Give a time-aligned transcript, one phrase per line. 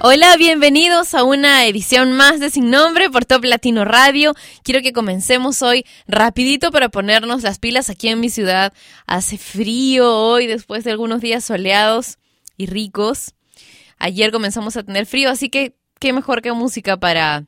[0.00, 4.32] Hola, bienvenidos a una edición más de Sin Nombre por Top Latino Radio.
[4.62, 8.72] Quiero que comencemos hoy rapidito para ponernos las pilas aquí en mi ciudad.
[9.08, 12.18] Hace frío hoy después de algunos días soleados
[12.56, 13.34] y ricos.
[13.98, 17.46] Ayer comenzamos a tener frío, así que qué mejor que música para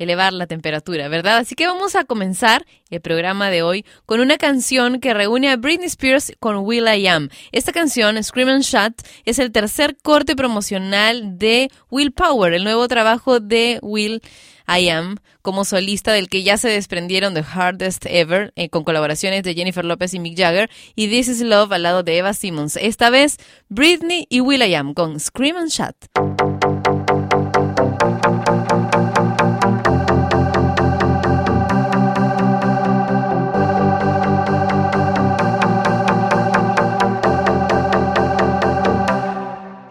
[0.00, 1.36] elevar la temperatura, ¿verdad?
[1.36, 5.56] Así que vamos a comenzar el programa de hoy con una canción que reúne a
[5.56, 7.28] Britney Spears con Will I Am.
[7.52, 12.88] Esta canción, Scream and Shut, es el tercer corte promocional de Will Power, el nuevo
[12.88, 14.22] trabajo de Will
[14.66, 19.42] I Am como solista del que ya se desprendieron The Hardest Ever eh, con colaboraciones
[19.42, 22.76] de Jennifer Lopez y Mick Jagger y This Is Love al lado de Eva Simmons.
[22.76, 23.36] Esta vez
[23.68, 25.96] Britney y Will I Am con Scream and Shut.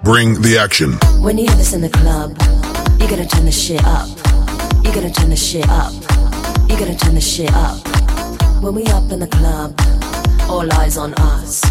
[0.10, 0.94] Bring the action.
[1.22, 2.36] When you hear this in the club,
[3.00, 4.10] you're gonna turn the shit up.
[4.84, 5.94] You're gonna turn the shit up.
[6.68, 7.78] You're gonna turn the shit up.
[8.60, 9.80] When we up in the club,
[10.50, 11.62] all eyes on us.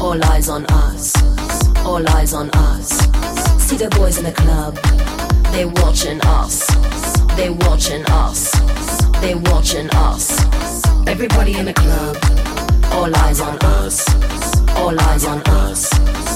[0.00, 1.12] All eyes on us.
[1.84, 2.88] All eyes on us.
[3.60, 4.78] See the boys in the club,
[5.52, 6.64] they watching us.
[7.36, 8.52] They watching us.
[9.20, 10.32] They watching us.
[11.06, 12.16] Everybody in the club,
[12.94, 14.02] all eyes on us.
[14.78, 16.35] All eyes on us.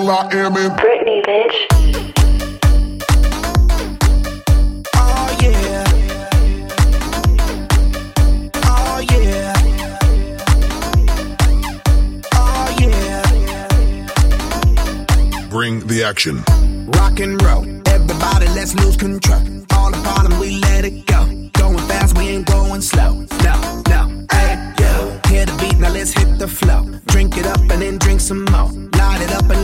[0.00, 1.56] with Will I Am in Britney, bitch.
[4.94, 5.84] Oh yeah.
[8.64, 9.54] Oh yeah.
[12.34, 13.22] Oh yeah.
[15.48, 16.44] Bring the action.
[16.96, 17.64] Rock and roll.
[17.86, 19.40] Everybody, let's lose control.
[19.72, 21.26] All the bottom, we let it go.
[21.52, 23.26] Going fast, we ain't going slow.
[23.42, 25.20] No, no, hey, yo.
[25.28, 26.89] Hear the beat, now let's hit the flow.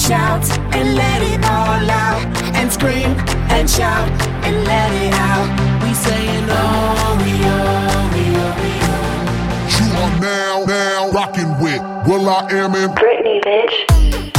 [0.00, 2.24] And shout and let it all out.
[2.54, 3.10] And scream
[3.50, 4.08] and shout
[4.44, 5.82] and let it out.
[5.82, 9.10] We saying oh, we oh, we oh, we oh.
[9.78, 14.29] You are now, now rocking with Will I Am in Britney, bitch.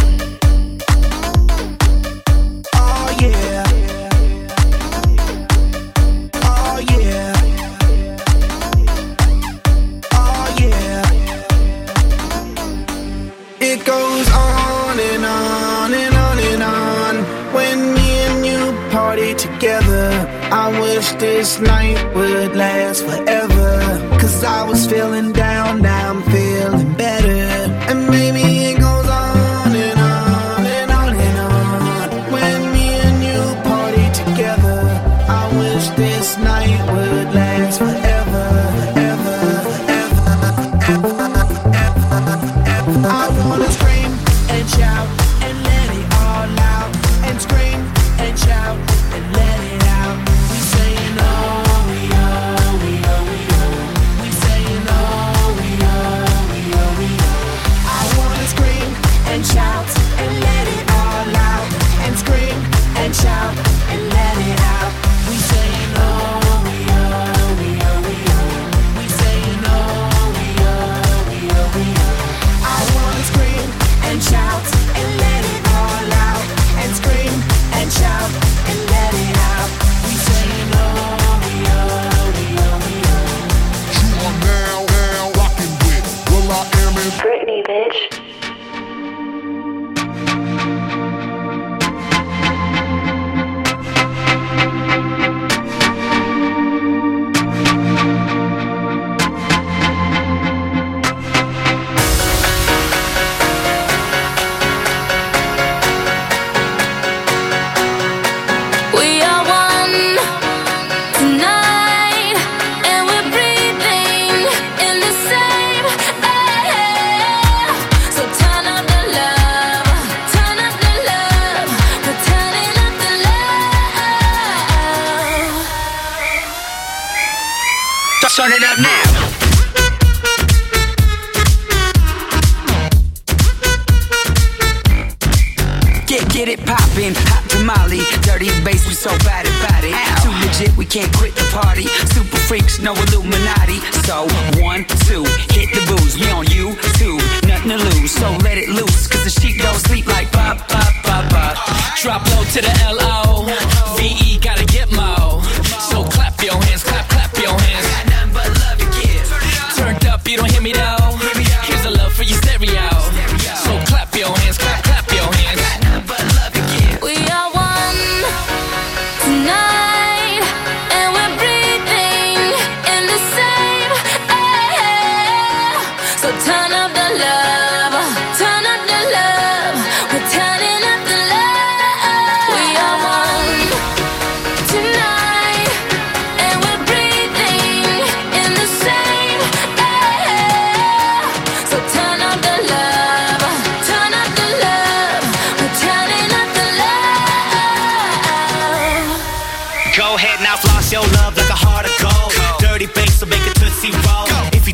[21.42, 23.72] This night would last forever.
[24.20, 26.22] Cause I was feeling down, now I'm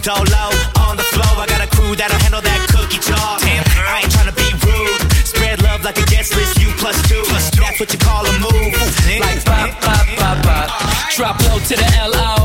[0.07, 0.13] Low
[0.87, 3.39] on the flow, I got a crew that'll handle that cookie jar.
[3.43, 5.01] Damn, I ain't tryna be rude.
[5.27, 7.21] Spread love like a guest list, you plus two.
[7.59, 8.71] That's what you call a move.
[9.19, 11.11] Like Pop, pop, pop, pop.
[11.13, 12.36] Drop low to the L-O.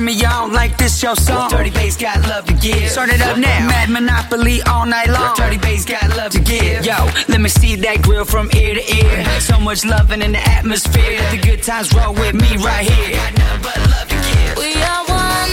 [0.00, 1.50] Turn me on like this your song.
[1.50, 2.88] Dirty bass got love to give.
[2.88, 3.66] Start it up now.
[3.68, 5.36] Mad Monopoly all night long.
[5.36, 6.86] Dirty bass got love to give.
[6.86, 6.96] Yo,
[7.28, 9.40] let me see that grill from ear to ear.
[9.40, 11.20] So much loving in the atmosphere.
[11.30, 13.14] The good times roll with me right here.
[13.14, 14.56] Got nothing but love to give.
[14.56, 15.52] We are one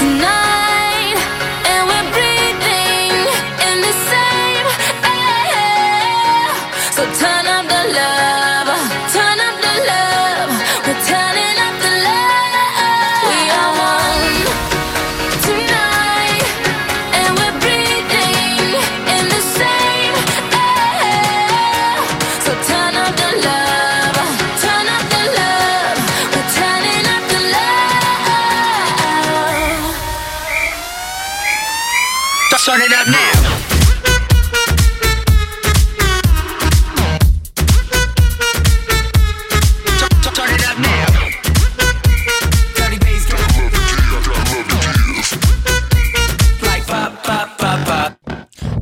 [0.00, 1.20] tonight,
[1.68, 3.20] and we're breathing
[3.68, 4.64] in the same
[5.04, 6.56] air.
[6.96, 8.59] So turn up the love,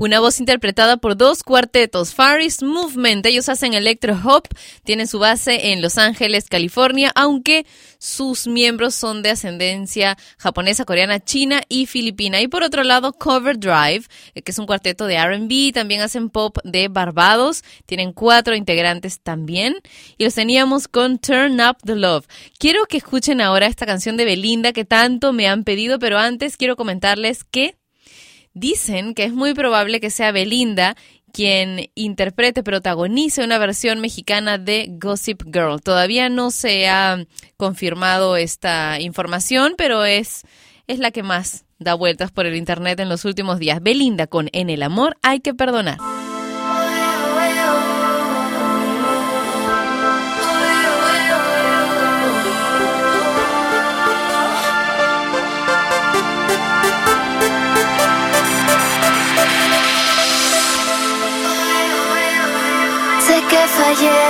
[0.08, 3.26] Una voz interpretada por dos cuartetos, Far East Movement.
[3.26, 4.48] Ellos hacen electro hop,
[4.82, 7.66] tienen su base en Los Ángeles, California, aunque
[7.98, 12.40] sus miembros son de ascendencia japonesa, coreana, china y filipina.
[12.40, 16.30] Y por otro lado, Cover Drive, eh, que es un cuarteto de RB, también hacen
[16.30, 19.76] pop de Barbados, tienen cuatro integrantes también.
[20.16, 22.24] Y los teníamos con Turn Up the Love.
[22.58, 26.56] Quiero que escuchen ahora esta canción de Belinda que tanto me han pedido, pero antes
[26.56, 27.76] quiero comentarles que
[28.58, 30.96] Dicen que es muy probable que sea Belinda
[31.32, 35.80] quien interprete, protagonice una versión mexicana de Gossip Girl.
[35.80, 37.24] Todavía no se ha
[37.56, 40.42] confirmado esta información, pero es,
[40.86, 43.80] es la que más da vueltas por el internet en los últimos días.
[43.80, 45.98] Belinda con En el amor hay que perdonar.
[63.48, 64.20] Que fallé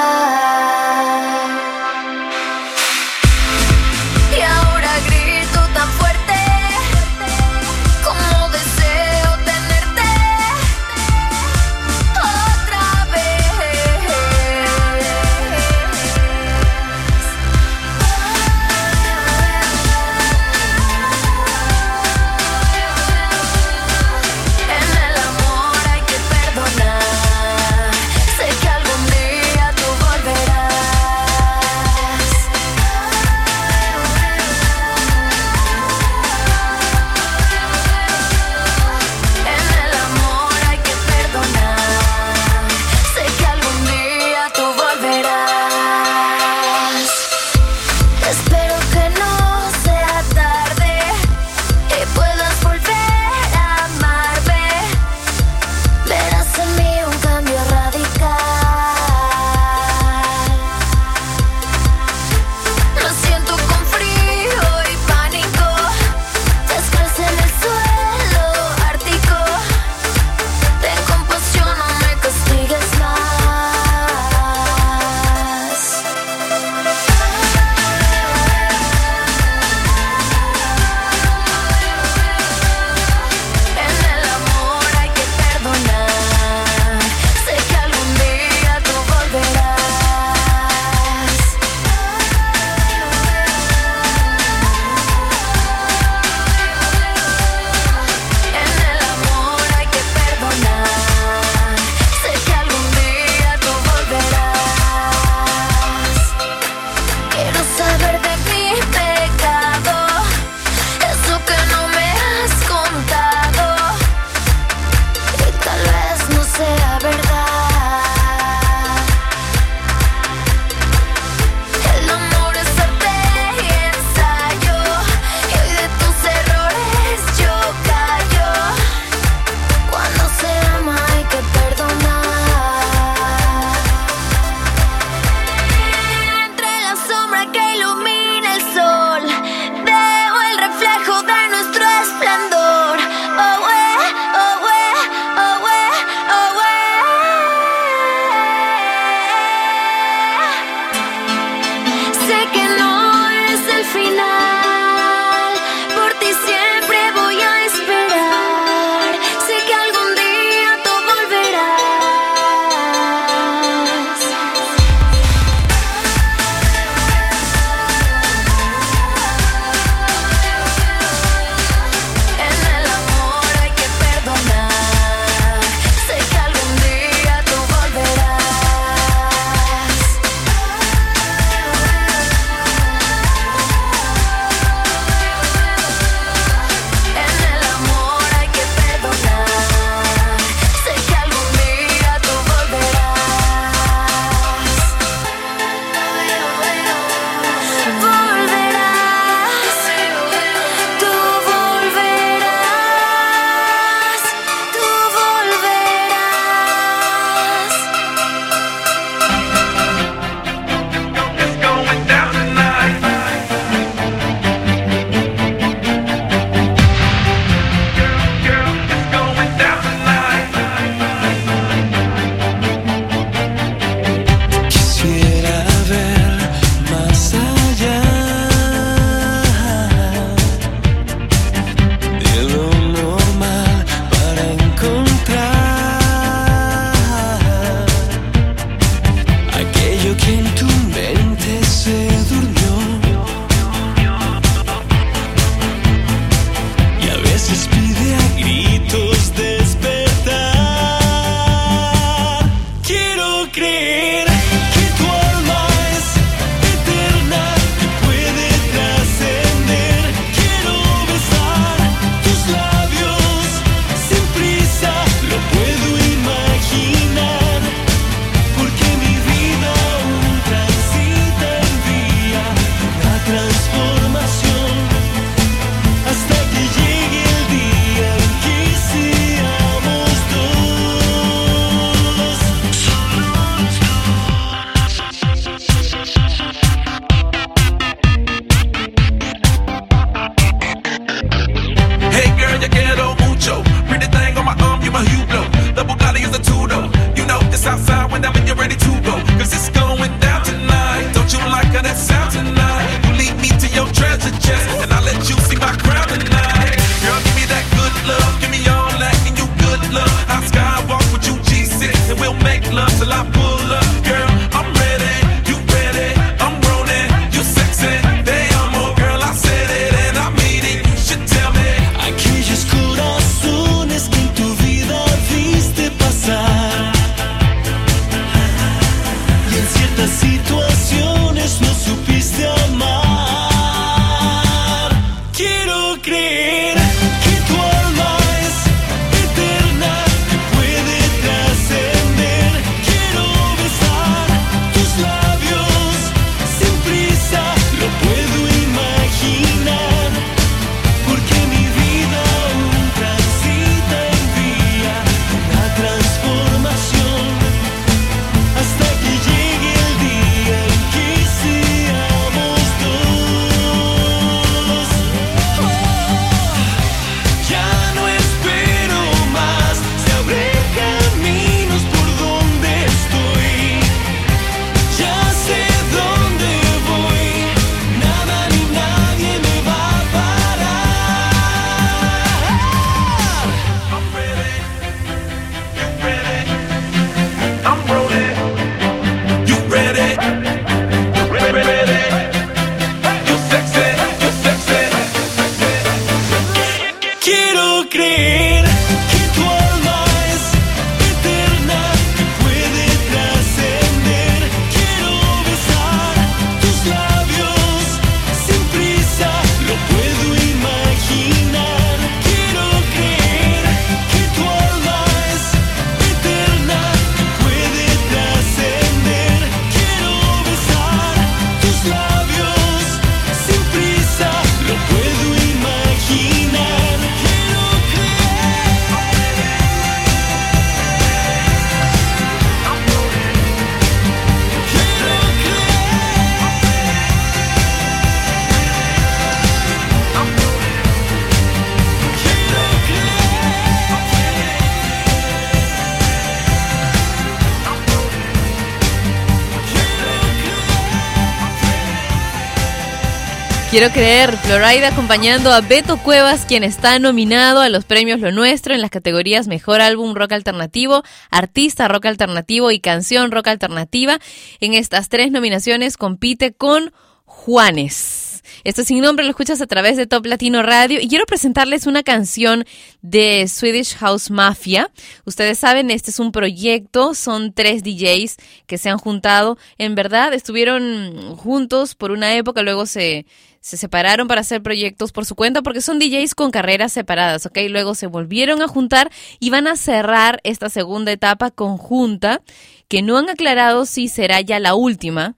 [453.71, 458.73] Quiero creer, Florida acompañando a Beto Cuevas, quien está nominado a los premios Lo Nuestro
[458.73, 464.17] en las categorías Mejor Álbum Rock Alternativo, Artista Rock Alternativo y Canción Rock Alternativa.
[464.59, 466.91] En estas tres nominaciones compite con
[467.25, 468.28] Juanes.
[468.63, 472.03] Esto sin nombre lo escuchas a través de Top Latino Radio y quiero presentarles una
[472.03, 472.65] canción
[473.01, 474.91] de Swedish House Mafia.
[475.25, 479.57] Ustedes saben, este es un proyecto, son tres DJs que se han juntado.
[479.77, 483.25] En verdad, estuvieron juntos por una época, luego se,
[483.61, 487.57] se separaron para hacer proyectos por su cuenta porque son DJs con carreras separadas, ¿ok?
[487.69, 492.41] Luego se volvieron a juntar y van a cerrar esta segunda etapa conjunta
[492.87, 495.35] que no han aclarado si será ya la última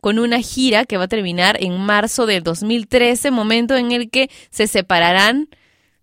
[0.00, 4.30] con una gira que va a terminar en marzo del 2013, momento en el que
[4.50, 5.48] se separarán.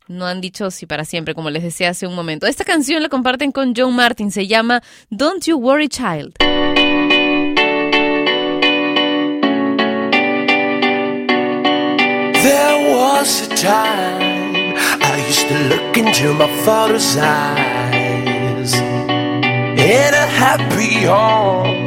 [0.08, 2.48] No han dicho si para siempre, como les decía hace un momento.
[2.48, 6.36] Esta canción la comparten con Joe Martin, se llama Don't You Worry Child.
[12.44, 21.06] There was a time I used to look into my father's eyes in a happy
[21.06, 21.87] home.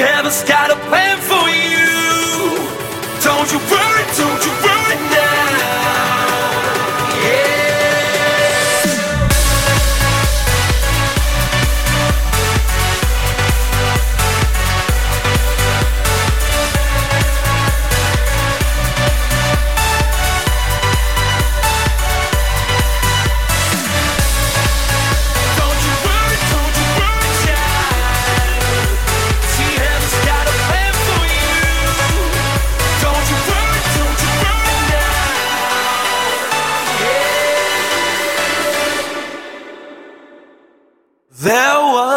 [0.00, 0.32] child.
[0.32, 0.69] See,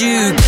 [0.00, 0.47] you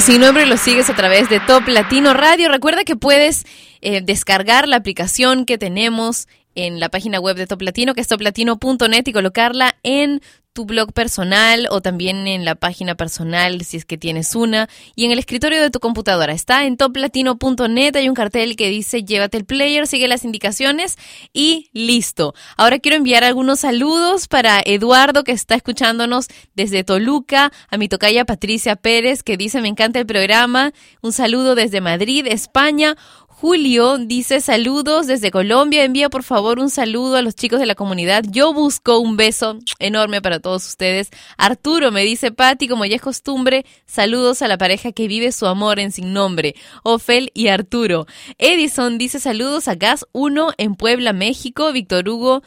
[0.00, 2.48] Sin nombre lo sigues a través de Top Latino Radio.
[2.48, 3.44] Recuerda que puedes
[3.80, 8.08] eh, descargar la aplicación que tenemos en la página web de Top Latino, que es
[8.08, 10.22] toplatino.net y colocarla en
[10.58, 15.04] tu blog personal o también en la página personal si es que tienes una y
[15.04, 16.32] en el escritorio de tu computadora.
[16.32, 20.98] Está en toplatino.net, hay un cartel que dice llévate el player, sigue las indicaciones
[21.32, 22.34] y listo.
[22.56, 28.24] Ahora quiero enviar algunos saludos para Eduardo que está escuchándonos desde Toluca, a mi tocaya
[28.24, 32.96] Patricia Pérez que dice me encanta el programa, un saludo desde Madrid, España.
[33.40, 35.84] Julio dice saludos desde Colombia.
[35.84, 38.24] Envía por favor un saludo a los chicos de la comunidad.
[38.28, 41.10] Yo busco un beso enorme para todos ustedes.
[41.36, 45.46] Arturo me dice Patti, como ya es costumbre, saludos a la pareja que vive su
[45.46, 48.06] amor en sin nombre, Ofel y Arturo.
[48.38, 51.70] Edison dice saludos a Gas 1 en Puebla, México.
[51.72, 52.42] Víctor Hugo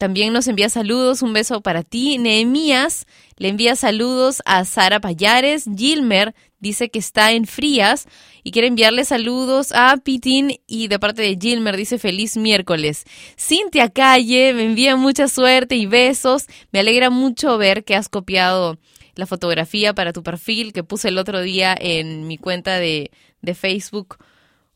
[0.00, 2.16] también nos envía saludos, un beso para ti.
[2.16, 3.04] Nehemías
[3.36, 5.66] le envía saludos a Sara Payares.
[5.76, 8.08] Gilmer dice que está en Frías
[8.42, 13.04] y quiere enviarle saludos a Pitín y de parte de Gilmer dice feliz miércoles.
[13.38, 16.46] Cintia Calle me envía mucha suerte y besos.
[16.72, 18.78] Me alegra mucho ver que has copiado
[19.16, 23.10] la fotografía para tu perfil que puse el otro día en mi cuenta de,
[23.42, 24.16] de Facebook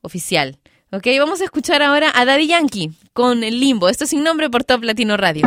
[0.02, 0.58] oficial.
[0.94, 3.88] Ok, vamos a escuchar ahora a Daddy Yankee con el limbo.
[3.88, 5.42] Esto es sin nombre por Top Latino Radio.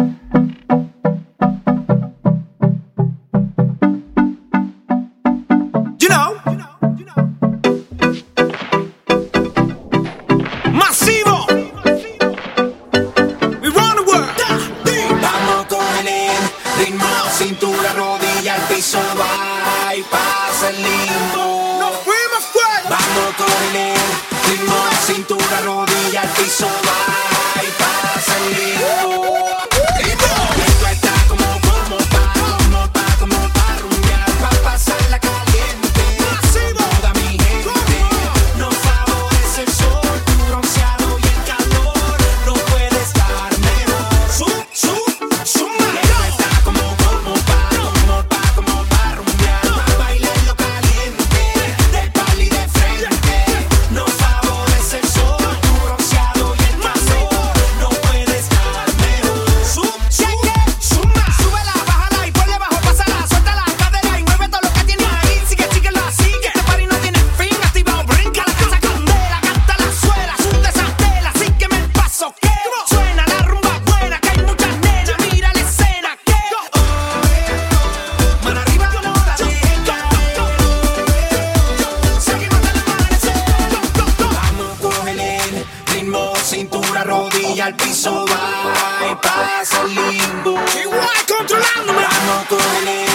[87.77, 90.59] Piso, va y pasa el limbo.
[90.81, 92.01] Igual controlándome.
[92.01, 93.07] Vamos con el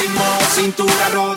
[0.00, 0.24] ritmo,
[0.54, 1.33] cintura, rodilla,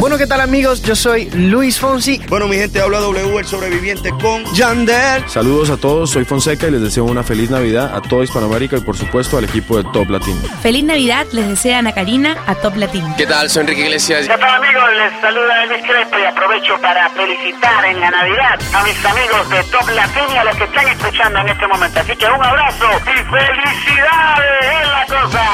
[0.00, 0.80] Bueno, ¿qué tal amigos?
[0.80, 2.18] Yo soy Luis Fonsi.
[2.30, 5.28] Bueno, mi gente, habla W, el sobreviviente con Yandel.
[5.28, 8.80] Saludos a todos, soy Fonseca y les deseo una feliz Navidad a toda Hispanoamérica y
[8.80, 10.40] por supuesto al equipo de Top Latino.
[10.62, 13.14] Feliz Navidad, les desea Ana Karina a Top Latino.
[13.18, 13.50] ¿Qué tal?
[13.50, 14.26] Soy Enrique Iglesias.
[14.26, 14.82] ¿Qué tal amigos?
[14.96, 19.62] Les saluda Elvis Crespo y aprovecho para felicitar en la Navidad a mis amigos de
[19.64, 22.00] Top Latino y a los que están escuchando en este momento.
[22.00, 25.44] Así que un abrazo y felicidades en la cosa.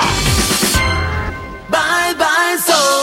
[1.69, 2.96] Bye bye, so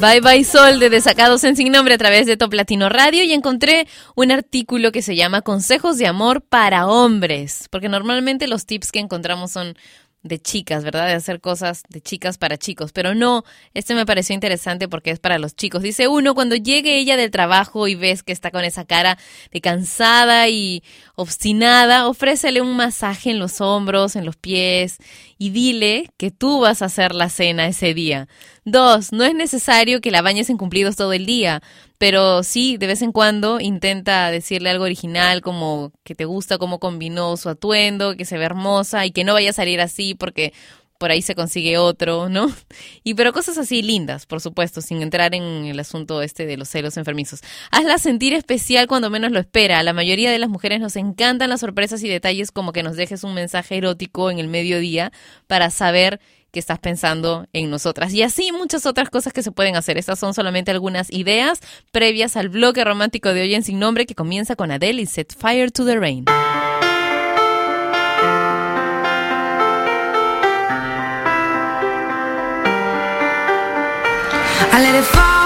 [0.00, 3.34] Bye Bye Sol de Desacados en Sin Nombre a través de Top Latino Radio y
[3.34, 8.92] encontré un artículo que se llama Consejos de Amor para Hombres, porque normalmente los tips
[8.92, 9.76] que encontramos son
[10.22, 11.06] de chicas, ¿verdad?
[11.06, 13.44] De hacer cosas de chicas para chicos, pero no,
[13.74, 15.82] este me pareció interesante porque es para los chicos.
[15.82, 19.18] Dice uno, cuando llegue ella del trabajo y ves que está con esa cara
[19.50, 20.82] de cansada y
[21.14, 24.98] obstinada, ofrécele un masaje en los hombros, en los pies
[25.40, 28.28] y dile que tú vas a hacer la cena ese día.
[28.66, 31.62] Dos, no es necesario que la bañes en cumplidos todo el día,
[31.96, 36.78] pero sí, de vez en cuando intenta decirle algo original, como que te gusta cómo
[36.78, 40.52] combinó su atuendo, que se ve hermosa y que no vaya a salir así porque
[41.00, 42.54] por ahí se consigue otro, ¿no?
[43.02, 46.68] Y pero cosas así lindas, por supuesto, sin entrar en el asunto este de los
[46.68, 47.40] celos enfermizos.
[47.70, 49.78] Hazla sentir especial cuando menos lo espera.
[49.78, 52.96] A la mayoría de las mujeres nos encantan las sorpresas y detalles como que nos
[52.96, 55.10] dejes un mensaje erótico en el mediodía
[55.46, 56.20] para saber
[56.52, 58.12] que estás pensando en nosotras.
[58.12, 59.96] Y así muchas otras cosas que se pueden hacer.
[59.96, 61.60] Estas son solamente algunas ideas
[61.92, 65.34] previas al bloque romántico de hoy en Sin Nombre que comienza con Adele y Set
[65.34, 66.26] Fire to the Rain.
[74.72, 75.39] I let it fall,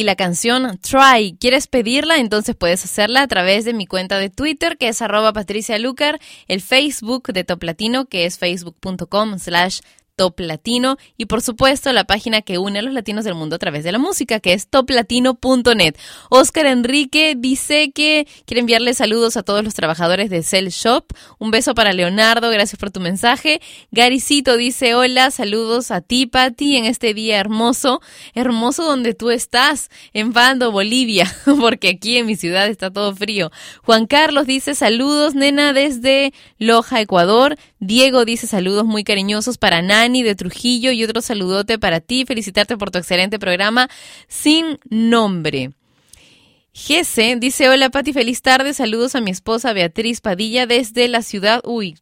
[0.00, 1.36] y la canción Try.
[1.38, 2.16] ¿Quieres pedirla?
[2.16, 6.18] Entonces puedes hacerla a través de mi cuenta de Twitter, que es arroba Patricia Lucar,
[6.48, 9.80] el Facebook de Top Latino, que es facebook.com slash
[10.20, 13.58] Top Latino y por supuesto la página que une a los latinos del mundo a
[13.58, 15.96] través de la música que es toplatino.net.
[16.28, 21.06] Oscar Enrique dice que quiere enviarle saludos a todos los trabajadores de Cell Shop.
[21.38, 23.62] Un beso para Leonardo, gracias por tu mensaje.
[23.92, 28.02] Garicito dice hola, saludos a ti Patti en este día hermoso,
[28.34, 33.50] hermoso donde tú estás, en Bando, Bolivia, porque aquí en mi ciudad está todo frío.
[33.84, 37.56] Juan Carlos dice saludos nena desde Loja, Ecuador.
[37.78, 42.24] Diego dice saludos muy cariñosos para Nani de Trujillo y otro saludote para ti.
[42.26, 43.88] Felicitarte por tu excelente programa
[44.28, 45.70] sin nombre.
[46.72, 51.60] Gese dice, hola Pati, feliz tarde, saludos a mi esposa Beatriz Padilla desde la ciudad...
[51.64, 51.98] Uy,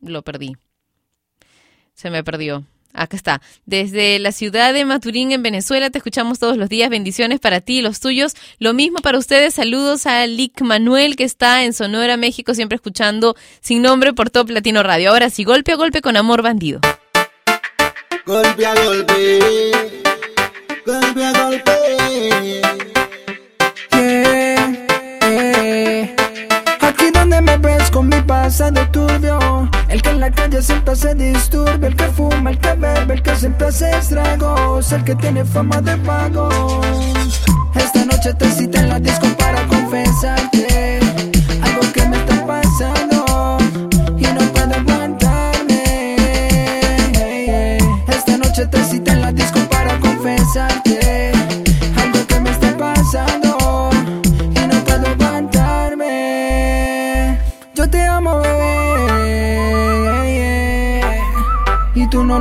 [0.00, 0.56] lo perdí.
[1.94, 2.64] Se me perdió.
[2.92, 3.40] Acá está.
[3.64, 6.90] Desde la ciudad de Maturín, en Venezuela, te escuchamos todos los días.
[6.90, 8.34] Bendiciones para ti y los tuyos.
[8.58, 9.54] Lo mismo para ustedes.
[9.54, 14.50] Saludos a Lick Manuel, que está en Sonora, México, siempre escuchando sin nombre por Top
[14.50, 15.10] Latino Radio.
[15.10, 16.80] Ahora sí, golpe a golpe con amor bandido.
[18.28, 19.72] Golpe a golpe,
[20.84, 21.72] golpe a golpe.
[23.90, 24.66] Yeah,
[25.22, 26.14] yeah.
[26.82, 29.70] Aquí donde me ves con mi pasado turbio.
[29.88, 31.86] El que en la calle siempre se disturbe.
[31.86, 34.92] El que fuma, el que bebe, el que siempre hace estragos.
[34.92, 36.50] El que tiene fama de vago.
[37.76, 40.57] Esta noche te cité en la disco para confesarte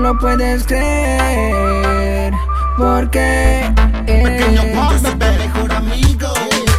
[0.07, 2.33] lo puedes creer,
[2.77, 3.69] porque
[4.05, 6.33] Pequeño Juan, soy tu mejor amigo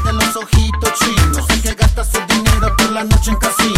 [0.07, 1.45] de los ojitos chinos.
[1.51, 3.78] El que gasta su dinero por la noche en casinos.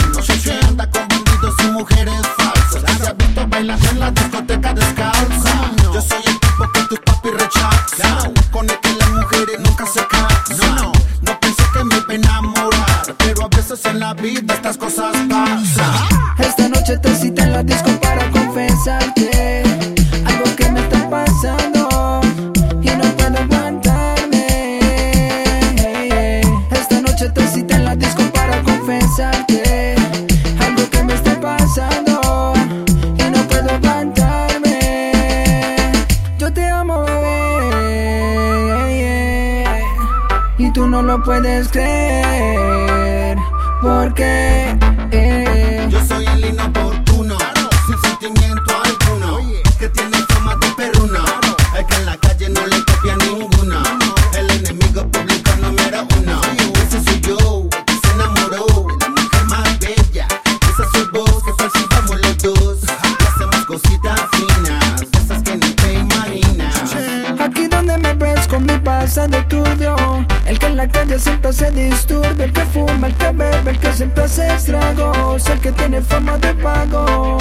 [70.81, 74.47] La calle siempre se disturbe El que fuma, el que bebe, el que siempre hace
[74.47, 77.37] estragos El que tiene fama de vago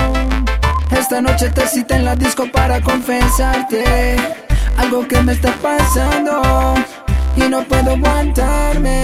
[0.92, 4.18] Esta noche te cité en la disco para confesarte
[4.78, 6.76] Algo que me está pasando
[7.38, 8.98] Y no puedo aguantarme.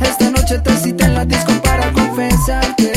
[0.00, 2.95] Esta noche te cité en la disco para confesarte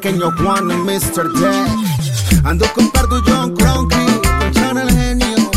[0.00, 1.28] pequeño Juan y Mr.
[1.32, 2.44] Deck.
[2.44, 3.96] Ando con Pardo John Cronky,
[4.38, 5.50] con Channel Genio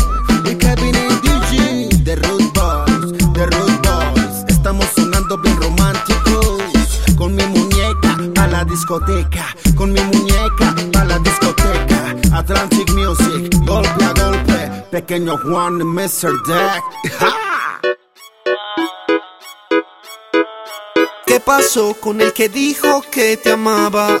[0.50, 4.44] y Kevin y DJ de Root Boys, de Root Boys.
[4.48, 6.58] Estamos sonando bien románticos.
[7.16, 12.16] Con mi muñeca a la discoteca, con mi muñeca a la discoteca.
[12.32, 16.32] Atlantic Music, golpe a golpe, pequeño Juan y Mr.
[16.48, 16.82] Deck.
[21.26, 24.20] ¿Qué pasó con el que dijo que te amaba?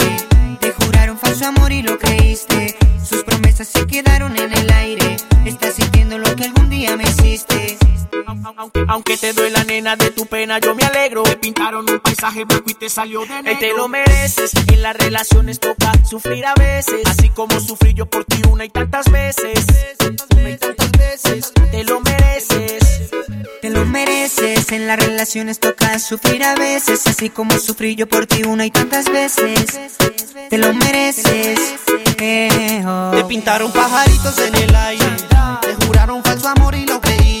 [3.65, 4.60] Se quedaron en el
[8.87, 11.23] Aunque, te duela nena de tu pena, yo me alegro.
[11.23, 13.59] Te pintaron un paisaje blanco y te salió de negro.
[13.59, 14.51] te lo mereces.
[14.67, 17.01] En las relaciones toca sufrir a veces.
[17.05, 19.65] Así como sufrí yo por ti una y tantas veces.
[20.35, 21.53] Una y tantas veces.
[21.71, 23.11] Te lo mereces.
[23.61, 24.71] Te lo mereces.
[24.71, 27.05] En las relaciones toca sufrir a veces.
[27.07, 29.79] Así como sufrí yo por ti una y tantas veces.
[30.49, 31.75] Te lo mereces.
[32.17, 33.11] Eh, oh.
[33.15, 35.05] Te pintaron pajaritos en el aire.
[35.61, 37.40] Te juraron falso amor y lo creíste.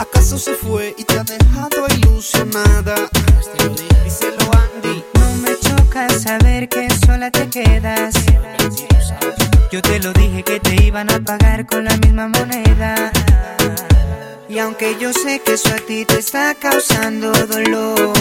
[0.00, 2.94] ¿Acaso se fue y te ha dejado ilusionada?
[4.02, 5.04] Díselo Andy.
[5.12, 8.14] No me choca saber que sola te quedas.
[9.70, 13.12] Yo te lo dije que te iban a pagar con la misma moneda.
[14.48, 18.14] Y aunque yo sé que eso a ti te está causando dolor,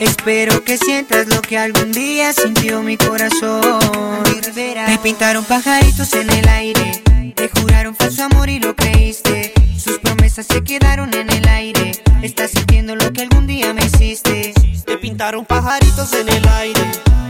[0.00, 4.24] espero que sientas lo que algún día sintió mi corazón.
[4.52, 7.04] Te pintaron pajaritos en el aire,
[7.34, 9.52] te juraron falso amor y lo creíste.
[9.78, 11.92] Sus promesas se quedaron en el aire.
[12.22, 14.52] Estás sintiendo lo que algún día me hiciste.
[14.84, 16.80] Te pintaron pajaritos en el aire.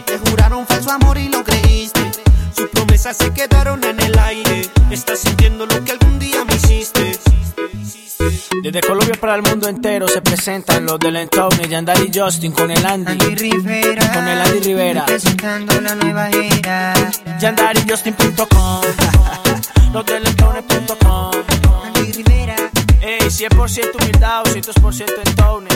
[0.06, 2.00] Te juraron falso amor y lo creíste.
[2.54, 4.62] Sus promesas se quedaron en el aire.
[4.90, 7.12] Estás sintiendo lo que algún día me hiciste.
[8.62, 12.70] Desde Colombia para el mundo entero se presentan los del Entogne, Yandari y Justin con
[12.70, 13.12] el Andy.
[13.12, 15.06] Andy Rivera, Con el Andy Rivera.
[15.06, 16.94] presentando la nueva era.
[17.38, 19.45] YandariJustin.com Los del
[19.86, 21.30] Entogne.com
[21.84, 22.56] Andy Rivera,
[23.00, 25.68] Ey, 100% humildad, 200% Entone.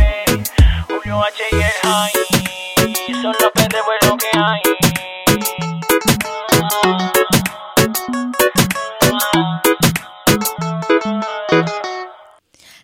[0.00, 0.42] Ey,
[0.88, 2.12] Julio H y el High
[3.22, 4.62] son los de bueno que hay.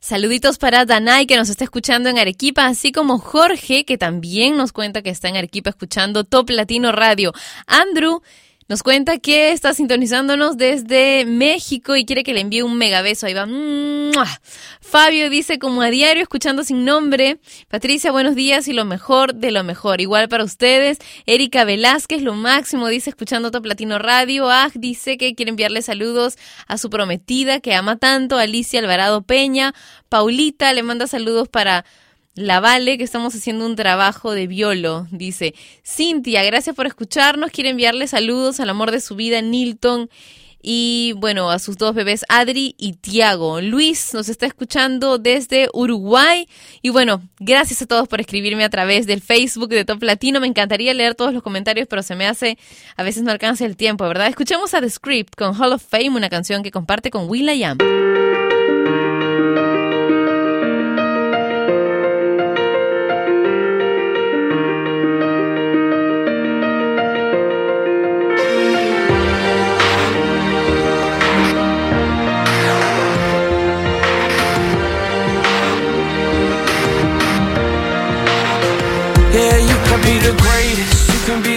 [0.00, 4.72] Saluditos para Danay que nos está escuchando en Arequipa, así como Jorge que también nos
[4.72, 7.32] cuenta que está en Arequipa escuchando Top Latino Radio.
[7.66, 8.20] Andrew
[8.68, 13.26] nos cuenta que está sintonizándonos desde México y quiere que le envíe un mega beso.
[13.26, 13.46] Ahí va.
[13.46, 14.26] ¡Mua!
[14.80, 17.38] Fabio dice como a diario escuchando sin nombre.
[17.68, 20.00] Patricia, buenos días y lo mejor de lo mejor.
[20.00, 20.98] Igual para ustedes.
[21.26, 24.50] Erika Velázquez, lo máximo, dice escuchando Top Latino Radio.
[24.50, 26.36] Ah, dice que quiere enviarle saludos
[26.66, 29.74] a su prometida que ama tanto, Alicia Alvarado Peña.
[30.08, 31.84] Paulita le manda saludos para
[32.34, 35.54] la Vale, que estamos haciendo un trabajo de violo, dice.
[35.84, 37.50] Cintia, gracias por escucharnos.
[37.50, 40.10] Quiere enviarle saludos al amor de su vida, Nilton.
[40.66, 43.60] Y bueno, a sus dos bebés, Adri y Tiago.
[43.60, 46.48] Luis nos está escuchando desde Uruguay.
[46.80, 50.40] Y bueno, gracias a todos por escribirme a través del Facebook de Top Latino.
[50.40, 52.56] Me encantaría leer todos los comentarios, pero se me hace,
[52.96, 54.28] a veces no alcanza el tiempo, ¿verdad?
[54.28, 57.76] Escuchemos a The Script con Hall of Fame, una canción que comparte con Will.i.am.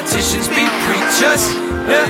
[0.00, 1.44] politicians, be preachers.
[1.84, 2.08] Yeah.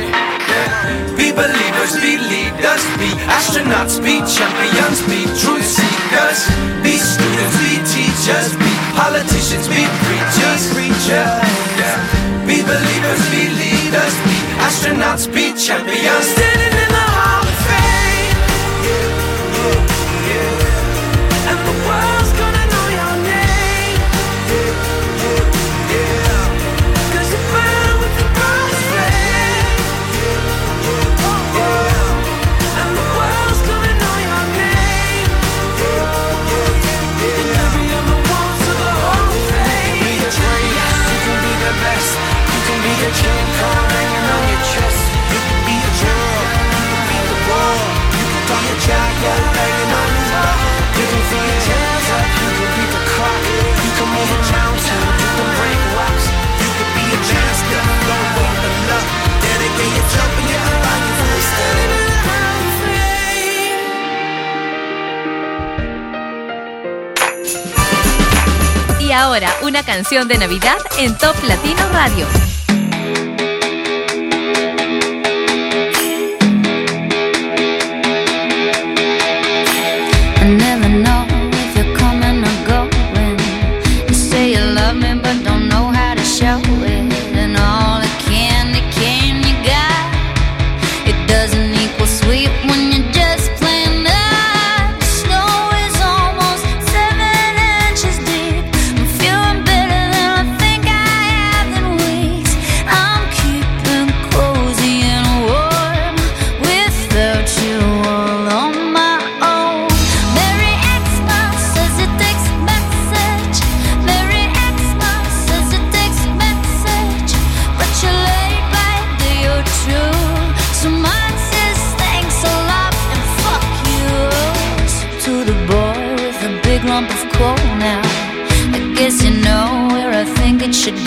[1.16, 6.46] Be believers, be leaders, be astronauts, be champions, be truth seekers,
[6.82, 10.62] be students, be teachers, be politicians, be preachers.
[11.10, 12.46] Yeah.
[12.46, 16.69] Be believers, be leaders, be astronauts, be champions.
[70.00, 72.49] canción de Navidad en Top Latino Radio.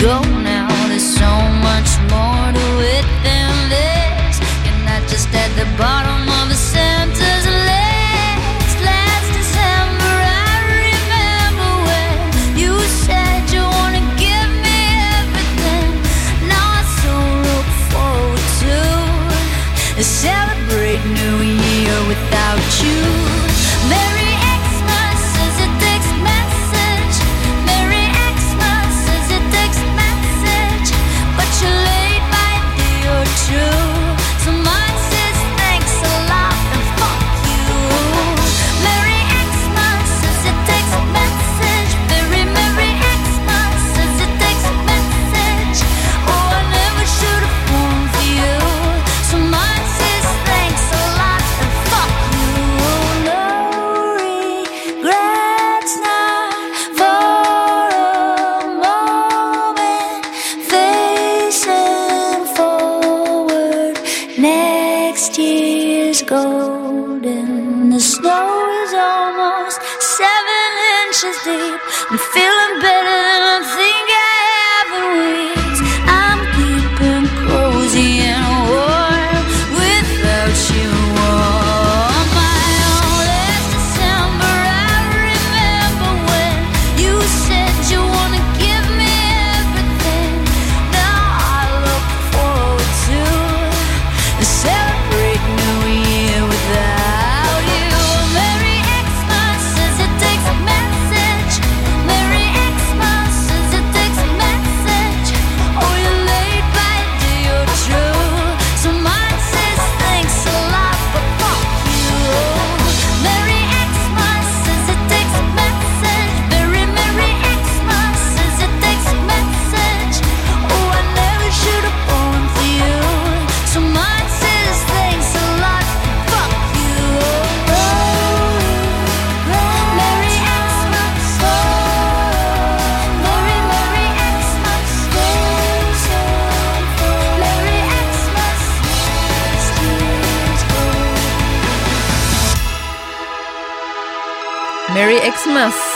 [0.00, 0.63] go now.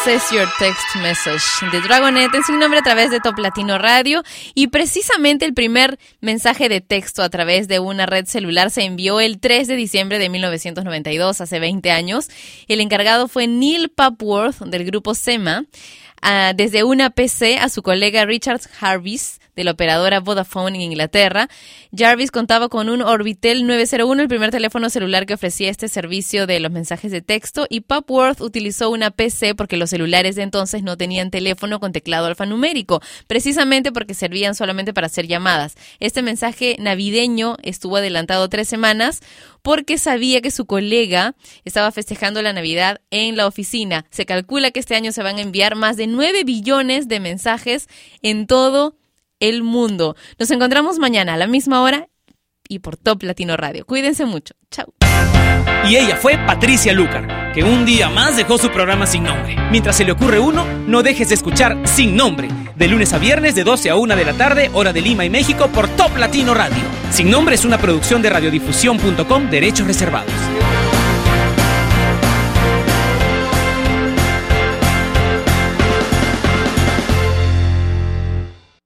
[0.08, 4.22] Access Your Text Message de Dragonette en su nombre a través de Top Latino Radio
[4.54, 9.20] y precisamente el primer mensaje de texto a través de una red celular se envió
[9.20, 12.30] el 3 de diciembre de 1992, hace 20 años.
[12.68, 15.66] El encargado fue Neil Papworth del grupo SEMA
[16.22, 21.48] ah, desde una PC a su colega Richard Harvis de la operadora Vodafone en Inglaterra.
[21.92, 26.60] Jarvis contaba con un Orbitel 901, el primer teléfono celular que ofrecía este servicio de
[26.60, 30.96] los mensajes de texto, y Papworth utilizó una PC porque los celulares de entonces no
[30.96, 35.74] tenían teléfono con teclado alfanumérico, precisamente porque servían solamente para hacer llamadas.
[35.98, 39.22] Este mensaje navideño estuvo adelantado tres semanas
[39.62, 41.34] porque sabía que su colega
[41.64, 44.06] estaba festejando la Navidad en la oficina.
[44.10, 47.88] Se calcula que este año se van a enviar más de 9 billones de mensajes
[48.22, 48.97] en todo
[49.40, 50.16] el mundo.
[50.38, 52.08] Nos encontramos mañana a la misma hora
[52.68, 53.86] y por Top Latino Radio.
[53.86, 54.54] Cuídense mucho.
[54.70, 54.92] Chao.
[55.88, 59.56] Y ella fue Patricia Lucar, que un día más dejó su programa sin nombre.
[59.70, 63.54] Mientras se le ocurre uno, no dejes de escuchar Sin Nombre, de lunes a viernes
[63.54, 66.52] de 12 a 1 de la tarde, hora de Lima y México, por Top Latino
[66.52, 66.82] Radio.
[67.10, 70.32] Sin Nombre es una producción de radiodifusión.com, derechos reservados.